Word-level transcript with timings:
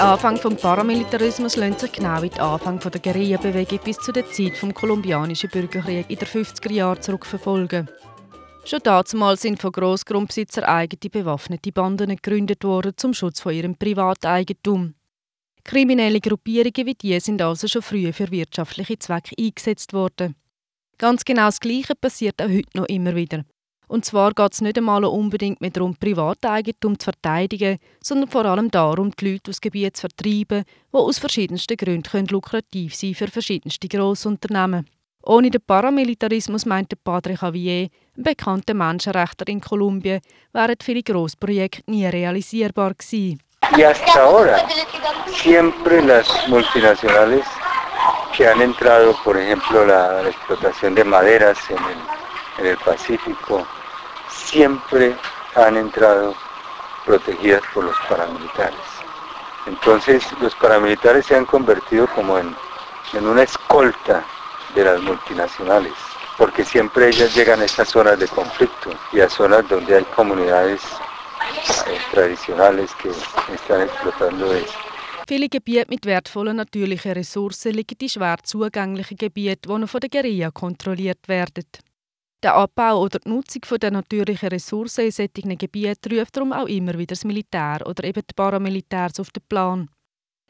Anfang 0.00 0.40
des 0.40 0.60
Paramilitarismus 0.60 1.56
lässt 1.56 1.80
sich 1.80 1.92
genau 1.92 2.22
in 2.22 2.30
den 2.30 2.40
Anfang 2.40 2.80
der 2.80 3.00
Guerilla-Bewegung 3.00 3.78
bis 3.84 3.98
zu 3.98 4.12
der 4.12 4.26
Zeit 4.30 4.60
des 4.60 4.74
kolumbianischen 4.74 5.50
Bürgerkriegs 5.50 6.08
in 6.08 6.16
den 6.16 6.26
50er 6.26 6.72
Jahren 6.72 7.00
zurückverfolgen. 7.00 7.88
Schon 8.64 8.80
damals 8.82 9.42
sind 9.42 9.60
von 9.60 9.72
Grossgrundbesitzern 9.72 10.64
eigene 10.64 11.10
bewaffnete 11.10 11.70
Banden 11.70 12.08
gegründet 12.10 12.64
worden 12.64 12.92
zum 12.96 13.14
Schutz 13.14 13.40
von 13.40 13.52
ihrem 13.52 13.76
Privateigentum. 13.76 14.94
Kriminelle 15.64 16.20
Gruppierungen 16.20 16.86
wie 16.86 16.94
diese 16.94 17.26
sind 17.26 17.42
also 17.42 17.68
schon 17.68 17.82
früher 17.82 18.12
für 18.12 18.30
wirtschaftliche 18.30 18.98
Zwecke 18.98 19.34
eingesetzt 19.38 19.92
worden. 19.92 20.34
Ganz 20.98 21.24
genau 21.24 21.46
das 21.46 21.60
Gleiche 21.60 21.94
passiert 21.94 22.42
auch 22.42 22.48
heute 22.48 22.76
noch 22.76 22.86
immer 22.86 23.14
wieder. 23.14 23.44
Und 23.90 24.04
zwar 24.04 24.32
geht 24.34 24.52
es 24.52 24.60
nicht 24.60 24.78
einmal 24.78 25.04
unbedingt 25.04 25.60
mehr 25.60 25.70
darum, 25.70 25.96
Privateigentum 25.96 26.96
zu 26.96 27.06
verteidigen, 27.06 27.76
sondern 28.00 28.30
vor 28.30 28.44
allem 28.44 28.70
darum, 28.70 29.10
die 29.10 29.32
Leute 29.32 29.50
aus 29.50 29.60
Gebieten 29.60 29.94
zu 29.94 30.02
vertreiben, 30.02 30.62
die 30.92 30.96
aus 30.96 31.18
verschiedensten 31.18 31.76
Gründen 31.76 32.28
lukrativ 32.28 32.94
sein 32.94 33.16
für 33.16 33.26
verschiedenste 33.26 33.88
Grossunternehmen. 33.88 34.86
Ohne 35.24 35.50
den 35.50 35.60
Paramilitarismus, 35.66 36.66
meinte 36.66 36.94
Padre 36.94 37.34
Javier, 37.42 37.88
ein 38.16 38.22
bekannter 38.22 38.74
Menschenrechtler 38.74 39.48
in 39.48 39.60
Kolumbien, 39.60 40.20
wären 40.52 40.76
viele 40.80 41.02
Grossprojekte 41.02 41.82
nie 41.90 42.06
realisierbar 42.06 42.94
gewesen. 42.94 43.40
Y 43.76 43.82
hasta 43.82 44.22
ahora, 44.22 44.68
siempre 45.42 46.00
las 46.02 46.28
multinacionales 46.48 47.44
que 48.36 48.46
han 48.46 48.62
entrado, 48.62 49.16
por 49.24 49.36
ejemplo, 49.36 49.84
la 49.84 50.28
explotación 50.28 50.94
de 50.94 51.02
maderas 51.02 51.58
en 51.68 51.76
el, 51.76 52.60
en 52.60 52.66
el 52.66 52.76
Pacífico, 52.76 53.66
siempre 54.44 55.16
han 55.54 55.76
entrado 55.76 56.34
protegidas 57.04 57.62
por 57.72 57.84
los 57.84 57.96
paramilitares. 58.08 58.78
Entonces 59.66 60.24
los 60.40 60.54
paramilitares 60.54 61.26
se 61.26 61.36
han 61.36 61.44
convertido 61.44 62.06
como 62.08 62.38
en, 62.38 62.54
una 63.26 63.42
escolta 63.42 64.24
de 64.74 64.84
las 64.84 65.00
multinacionales, 65.02 65.92
porque 66.38 66.64
siempre 66.64 67.08
ellas 67.08 67.34
llegan 67.34 67.60
a 67.60 67.64
estas 67.64 67.88
zonas 67.88 68.18
de 68.18 68.28
conflicto 68.28 68.90
y 69.12 69.20
a 69.20 69.28
zonas 69.28 69.68
donde 69.68 69.96
hay 69.96 70.04
comunidades 70.04 70.80
eh, 71.86 71.98
tradicionales 72.12 72.94
que 72.94 73.10
están 73.52 73.82
explotando 73.82 74.54
eso. 74.54 74.78
Viele 75.26 75.48
Gebiete 75.48 75.90
mit 75.90 76.06
wertvollen 76.06 76.56
natürlichen 76.56 77.12
Ressourcen 77.12 77.74
liegen 77.74 77.96
in 78.00 78.08
schwer 78.08 78.38
zugänglichen 78.42 79.16
Gebieten, 79.16 79.80
die 79.80 79.86
von 79.86 80.00
der 80.00 80.10
Guerilla 80.10 80.50
kontrolliert 80.50 81.28
werden. 81.28 81.66
Der 82.42 82.54
Abbau 82.54 83.02
oder 83.02 83.18
die 83.18 83.28
Nutzung 83.28 83.62
der 83.78 83.90
natürlichen 83.90 84.48
Ressourcen 84.48 85.04
in 85.04 85.10
solchen 85.10 85.58
Gebieten 85.58 86.18
ruft 86.18 86.36
darum 86.36 86.54
auch 86.54 86.66
immer 86.66 86.94
wieder 86.94 87.14
das 87.14 87.24
Militär 87.24 87.86
oder 87.86 88.02
eben 88.04 88.22
die 88.22 88.34
Paramilitärs 88.34 89.20
auf 89.20 89.30
den 89.30 89.42
Plan. 89.46 89.90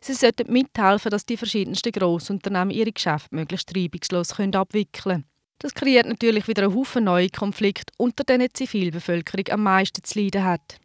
Sie 0.01 0.15
sollten 0.15 0.53
mithelfen, 0.53 1.11
dass 1.11 1.27
die 1.27 1.37
verschiedensten 1.37 1.91
Grossunternehmen 1.93 2.71
ihre 2.71 2.93
Geschäfte 2.93 3.35
möglichst 3.35 3.77
reibungslos 3.77 4.31
abwickeln 4.39 4.87
können. 4.93 5.25
Das 5.59 5.75
kreiert 5.75 6.07
natürlich 6.07 6.49
wieder 6.49 6.63
einen 6.63 6.75
Haufen 6.75 7.05
neue 7.05 7.29
Konflikte, 7.29 7.93
unter 7.99 8.25
denen 8.25 8.49
die 8.49 8.53
Zivilbevölkerung 8.67 9.49
am 9.51 9.65
meisten 9.65 10.03
zu 10.03 10.19
leiden 10.19 10.45
hat. 10.45 10.79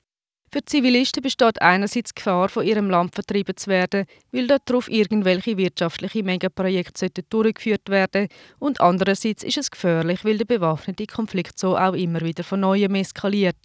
Für 0.55 0.63
Zivilisten 0.63 1.21
besteht 1.21 1.61
einerseits 1.61 2.13
die 2.13 2.15
Gefahr, 2.15 2.47
von 2.47 2.65
ihrem 2.65 2.89
Land 2.89 3.13
vertrieben 3.13 3.57
zu 3.57 3.69
werden, 3.69 4.05
weil 4.31 4.47
darauf 4.47 4.89
irgendwelche 4.89 5.57
wirtschaftliche 5.57 6.23
Megaprojekte 6.23 7.09
durchgeführt 7.29 7.89
werden 7.89 8.29
und 8.57 8.79
andererseits 8.79 9.43
ist 9.43 9.57
es 9.57 9.69
gefährlich, 9.69 10.23
weil 10.23 10.37
der 10.37 10.45
bewaffnete 10.45 11.07
Konflikt 11.07 11.59
so 11.59 11.77
auch 11.77 11.91
immer 11.91 12.21
wieder 12.21 12.45
von 12.45 12.61
Neuem 12.61 12.95
eskaliert. 12.95 13.57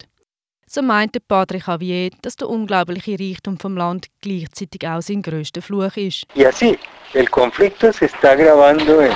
So 0.67 0.81
meinte 0.81 1.21
Padre 1.21 1.59
Javier, 1.65 2.09
dass 2.23 2.35
der 2.35 2.49
unglaubliche 2.49 3.17
Reichtum 3.17 3.57
vom 3.57 3.77
Land 3.77 4.07
gleichzeitig 4.19 4.85
auch 4.85 5.01
sein 5.01 5.21
größter 5.21 5.61
Fluch 5.61 5.95
ist. 5.95 6.25
Y 6.35 6.43
así, 6.43 6.77
el 7.13 7.29
conflicto 7.29 7.93
se 7.93 8.07
está 8.07 8.31
agravando 8.31 8.99
en 8.99 9.13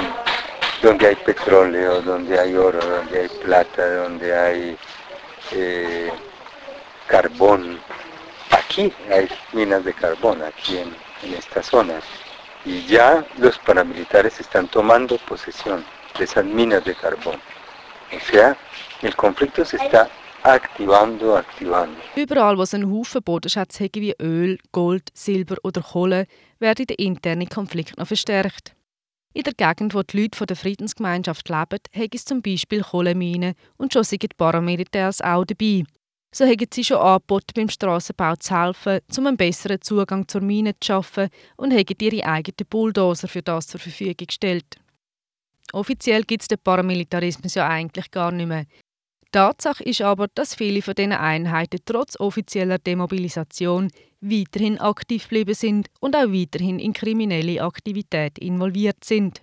donde 0.81 1.07
hay 1.07 1.15
petróleo, 1.15 2.01
donde 2.01 2.39
hay 2.39 2.55
oro, 2.55 2.79
donde 2.79 3.19
hay 3.19 3.29
plata, 3.43 3.95
donde 3.95 4.33
hay 4.33 4.77
eh, 5.51 6.09
carbón. 7.07 7.79
Aquí 8.51 8.91
hay 9.09 9.27
minas 9.53 9.83
de 9.83 9.93
carbón, 9.93 10.41
aquí 10.41 10.77
en, 10.77 10.95
en 11.23 11.33
esta 11.33 11.61
zona. 11.61 11.99
Y 12.65 12.85
ya 12.85 13.25
los 13.37 13.57
paramilitares 13.59 14.39
están 14.39 14.67
tomando 14.67 15.17
posesión 15.19 15.85
de 16.17 16.23
esas 16.23 16.45
minas 16.45 16.83
de 16.83 16.95
carbón. 16.95 17.39
O 18.15 18.19
sea, 18.19 18.57
el 19.01 19.15
conflicto 19.15 19.65
se 19.65 19.77
está 19.77 20.09
aktivando, 20.43 21.35
aktivando. 21.35 21.99
Überall, 22.15 22.57
wo 22.57 22.63
es 22.63 22.73
einen 22.73 22.91
Haufen 22.91 23.21
Bodenschätze 23.23 23.85
hat, 23.85 23.95
wie 23.95 24.13
Öl, 24.19 24.57
Gold, 24.71 25.09
Silber 25.13 25.57
oder 25.63 25.81
Kohle, 25.81 26.27
werden 26.59 26.85
der 26.85 26.99
interne 26.99 27.47
Konflikt 27.47 27.97
noch 27.97 28.07
verstärkt. 28.07 28.75
In 29.33 29.43
der 29.43 29.53
Gegend, 29.53 29.93
wo 29.93 30.01
die 30.03 30.21
Leute 30.21 30.37
von 30.37 30.47
der 30.47 30.55
Friedensgemeinschaft 30.55 31.49
leben, 31.49 31.79
hat 31.93 32.15
es 32.15 32.25
zum 32.25 32.41
Beispiel 32.41 32.83
Kohleminen 32.83 33.55
und 33.75 33.91
schon 33.91 34.03
sind 34.03 34.21
die 34.21 34.29
Paramilitärs 34.29 35.19
auch 35.21 35.45
dabei. 35.45 35.83
So 36.37 36.43
haben 36.43 36.67
sie 36.69 36.83
schon 36.83 36.97
angeboten, 36.97 37.53
beim 37.55 37.69
Strassenbau 37.69 38.35
zu 38.35 38.59
helfen, 38.59 38.99
um 39.17 39.27
einen 39.27 39.37
besseren 39.37 39.81
Zugang 39.81 40.27
zur 40.27 40.41
Mine 40.41 40.73
zu 40.81 40.87
schaffen 40.87 41.29
und 41.55 41.71
haben 41.71 41.95
ihre 42.01 42.25
eigenen 42.25 42.67
Bulldozer 42.69 43.29
für 43.29 43.41
das 43.41 43.67
zur 43.67 43.79
Verfügung 43.79 44.27
gestellt. 44.27 44.65
Offiziell 45.71 46.23
gibt 46.23 46.41
es 46.41 46.49
den 46.49 46.57
Paramilitarismus 46.61 47.55
ja 47.55 47.69
eigentlich 47.69 48.11
gar 48.11 48.33
nicht 48.33 48.47
mehr. 48.47 48.65
Tatsache 49.31 49.85
ist 49.85 50.01
aber, 50.01 50.27
dass 50.35 50.55
viele 50.55 50.81
von 50.81 50.95
diesen 50.95 51.13
Einheiten 51.13 51.79
trotz 51.85 52.19
offizieller 52.19 52.79
Demobilisation 52.79 53.89
weiterhin 54.19 54.77
aktiv 54.77 55.23
geblieben 55.29 55.53
sind 55.55 55.87
und 56.01 56.17
auch 56.17 56.33
weiterhin 56.33 56.79
in 56.79 56.91
kriminelle 56.91 57.63
Aktivitäten 57.63 58.43
involviert 58.43 59.05
sind. 59.05 59.39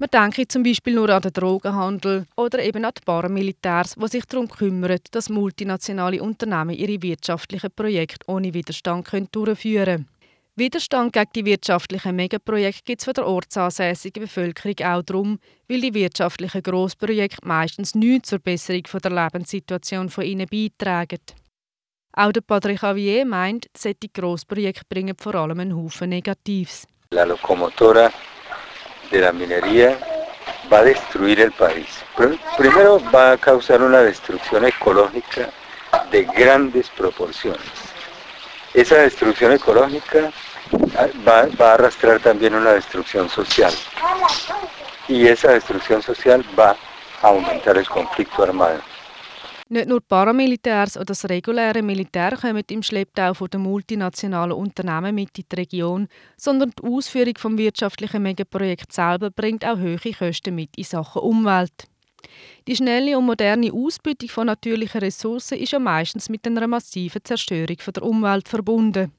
Man 0.00 0.08
denke 0.08 0.48
zum 0.48 0.62
Beispiel 0.62 0.94
nur 0.94 1.10
an 1.10 1.20
den 1.20 1.34
Drogenhandel 1.34 2.24
oder 2.34 2.64
eben 2.64 2.86
an 2.86 2.92
die 2.96 3.04
Paramilitärs, 3.04 3.96
die 3.96 4.08
sich 4.08 4.24
darum 4.24 4.48
kümmern, 4.48 4.98
dass 5.10 5.28
multinationale 5.28 6.22
Unternehmen 6.22 6.70
ihre 6.74 7.02
wirtschaftlichen 7.02 7.70
Projekte 7.70 8.26
ohne 8.26 8.54
Widerstand 8.54 9.06
durchführen 9.30 9.84
können. 9.84 10.08
Widerstand 10.56 11.12
gegen 11.12 11.32
die 11.34 11.44
wirtschaftlichen 11.44 12.16
Megaprojekte 12.16 12.82
gibt 12.82 13.02
es 13.02 13.04
von 13.04 13.12
der 13.12 13.26
ortsansässigen 13.26 14.22
Bevölkerung 14.22 14.76
auch 14.86 15.02
darum, 15.02 15.38
weil 15.68 15.82
die 15.82 15.92
wirtschaftlichen 15.92 16.62
Grossprojekte 16.62 17.46
meistens 17.46 17.94
nichts 17.94 18.30
zur 18.30 18.38
Besserung 18.38 18.84
der 19.04 19.10
Lebenssituation 19.10 20.08
von 20.08 20.24
ihnen 20.24 20.46
beitragen. 20.50 21.20
Auch 22.14 22.32
der 22.32 22.40
Padre 22.40 22.72
Javier 22.72 23.26
meint, 23.26 23.66
solche 23.76 24.08
Grossprojekte 24.14 24.86
bringen 24.88 25.16
vor 25.18 25.34
allem 25.34 25.60
einen 25.60 25.76
Haufen 25.76 26.08
Negatives. 26.08 26.86
La 27.10 27.24
locomotora 27.24 28.10
de 29.10 29.20
la 29.20 29.32
minería 29.32 29.98
va 30.72 30.78
a 30.78 30.84
destruir 30.84 31.40
el 31.40 31.52
país. 31.52 31.86
Primero 32.56 33.00
va 33.12 33.32
a 33.32 33.38
causar 33.38 33.82
una 33.82 34.00
destrucción 34.00 34.64
ecológica 34.64 35.50
de 36.10 36.24
grandes 36.24 36.88
proporciones. 36.90 37.60
Esa 38.72 38.96
destrucción 38.96 39.52
ecológica 39.52 40.30
ah, 40.96 41.08
va, 41.26 41.48
va, 41.60 41.70
a 41.70 41.74
arrastrar 41.74 42.20
también 42.20 42.54
una 42.54 42.72
destrucción 42.72 43.28
social. 43.28 43.72
Y 45.08 45.26
esa 45.26 45.52
destrucción 45.52 46.02
social 46.02 46.44
va 46.58 46.76
a 47.22 47.28
aumentar 47.28 47.76
el 47.76 47.88
conflicto 47.88 48.44
armado. 48.44 48.89
Nicht 49.72 49.86
nur 49.86 50.00
Paramilitärs 50.00 50.96
oder 50.96 51.04
das 51.04 51.28
reguläre 51.28 51.80
Militär 51.80 52.36
kommen 52.36 52.64
im 52.70 52.82
Schlepptau 52.82 53.34
von 53.34 53.48
den 53.50 53.60
multinationalen 53.60 54.56
Unternehmen 54.56 55.14
mit 55.14 55.38
in 55.38 55.44
die 55.48 55.54
Region, 55.54 56.08
sondern 56.36 56.72
die 56.76 56.88
Ausführung 56.88 57.34
des 57.34 57.56
wirtschaftlichen 57.56 58.20
Megaprojekts 58.20 58.96
selber 58.96 59.30
bringt 59.30 59.64
auch 59.64 59.78
hohe 59.78 60.12
Kosten 60.18 60.56
mit 60.56 60.76
in 60.76 60.82
Sachen 60.82 61.22
Umwelt. 61.22 61.84
Die 62.66 62.74
schnelle 62.74 63.16
und 63.16 63.26
moderne 63.26 63.72
Ausbeutung 63.72 64.28
von 64.28 64.48
natürlichen 64.48 65.02
Ressourcen 65.02 65.58
ist 65.58 65.70
ja 65.70 65.78
meistens 65.78 66.28
mit 66.28 66.44
einer 66.48 66.66
massiven 66.66 67.24
Zerstörung 67.24 67.76
der 67.94 68.02
Umwelt 68.02 68.48
verbunden. 68.48 69.12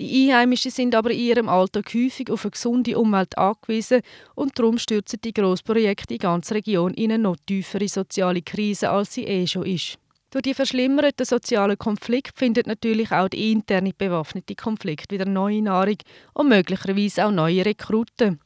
Die 0.00 0.30
Einheimischen 0.30 0.70
sind 0.70 0.94
aber 0.94 1.10
in 1.10 1.20
ihrem 1.20 1.48
Alltag 1.48 1.92
häufig 1.94 2.30
auf 2.30 2.44
eine 2.44 2.50
gesunde 2.52 2.98
Umwelt 2.98 3.36
angewiesen 3.36 4.00
und 4.34 4.58
darum 4.58 4.78
stürzen 4.78 5.20
die 5.22 5.32
Grossprojekte 5.32 6.14
die 6.14 6.18
ganze 6.18 6.54
Region 6.54 6.94
in 6.94 7.12
eine 7.12 7.22
noch 7.22 7.36
tiefere 7.46 7.88
soziale 7.88 8.42
Krise, 8.42 8.90
als 8.90 9.14
sie 9.14 9.24
eh 9.24 9.46
schon 9.46 9.66
ist. 9.66 9.98
Durch 10.30 10.42
die 10.42 10.54
verschlimmerten 10.54 11.26
sozialen 11.26 11.76
Konflikte 11.76 12.32
findet 12.34 12.66
natürlich 12.66 13.12
auch 13.12 13.28
der 13.28 13.38
interne 13.38 13.92
bewaffnete 13.96 14.54
Konflikt 14.54 15.12
wieder 15.12 15.26
neue 15.26 15.60
Nahrung 15.60 15.98
und 16.32 16.48
möglicherweise 16.48 17.26
auch 17.26 17.30
neue 17.30 17.66
Rekruten. 17.66 18.40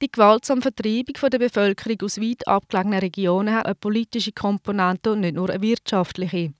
Die 0.00 0.10
gewaltsame 0.10 0.62
Vertreibung 0.62 1.30
der 1.30 1.38
Bevölkerung 1.38 1.98
aus 2.02 2.20
weit 2.20 2.46
abgelegenen 2.48 3.00
Regionen 3.00 3.54
hat 3.54 3.66
eine 3.66 3.74
politische 3.74 4.32
Komponente 4.32 5.12
und 5.12 5.20
nicht 5.20 5.34
nur 5.34 5.50
eine 5.50 5.60
wirtschaftliche. 5.60 6.54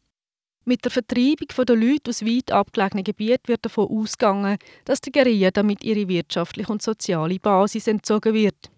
Mit 0.68 0.84
der 0.84 0.90
Vertreibung 0.90 1.48
der 1.66 1.76
Leute 1.76 2.10
aus 2.10 2.22
weit 2.22 2.52
abgelegenen 2.52 3.02
Gebieten 3.02 3.48
wird 3.48 3.64
davon 3.64 3.88
ausgegangen, 3.88 4.58
dass 4.84 5.00
der 5.00 5.12
Guerilla 5.12 5.50
damit 5.50 5.82
ihre 5.82 6.06
wirtschaftliche 6.08 6.70
und 6.70 6.82
soziale 6.82 7.38
Basis 7.38 7.86
entzogen 7.86 8.34
wird. 8.34 8.70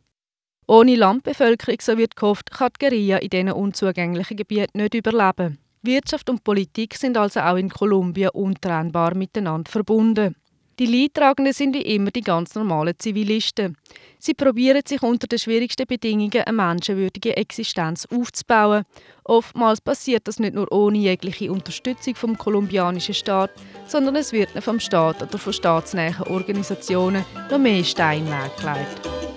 Ohne 0.68 0.94
Landbevölkerung, 0.94 1.80
so 1.80 1.98
wird 1.98 2.14
gehofft, 2.14 2.52
kann 2.52 2.70
die 2.76 2.86
Guerilla 2.86 3.16
in 3.16 3.30
diesen 3.30 3.50
unzugänglichen 3.50 4.36
Gebieten 4.36 4.78
nicht 4.78 4.94
überleben. 4.94 5.58
Wirtschaft 5.82 6.30
und 6.30 6.44
Politik 6.44 6.94
sind 6.94 7.16
also 7.16 7.40
auch 7.40 7.56
in 7.56 7.70
Kolumbien 7.70 8.28
untrennbar 8.28 9.16
miteinander 9.16 9.68
verbunden. 9.68 10.36
Die 10.80 10.86
Leidtragenden 10.86 11.52
sind 11.52 11.74
wie 11.74 11.82
immer 11.82 12.10
die 12.10 12.22
ganz 12.22 12.54
normalen 12.54 12.94
Zivilisten. 12.98 13.76
Sie 14.18 14.32
probieren 14.32 14.80
sich 14.82 15.02
unter 15.02 15.26
den 15.26 15.38
schwierigsten 15.38 15.86
Bedingungen 15.86 16.42
eine 16.42 16.56
menschenwürdige 16.56 17.36
Existenz 17.36 18.06
aufzubauen. 18.06 18.84
Oftmals 19.24 19.82
passiert 19.82 20.26
das 20.26 20.38
nicht 20.38 20.54
nur 20.54 20.72
ohne 20.72 20.96
jegliche 20.96 21.52
Unterstützung 21.52 22.14
vom 22.14 22.38
kolumbianischen 22.38 23.12
Staat, 23.12 23.50
sondern 23.86 24.16
es 24.16 24.32
wird 24.32 24.52
vom 24.64 24.80
Staat 24.80 25.22
oder 25.22 25.36
von 25.36 25.52
staatsnähen 25.52 26.22
Organisationen 26.22 27.26
noch 27.50 27.58
mehr 27.58 27.84
Stein 27.84 28.24
weggelegt. 28.26 29.29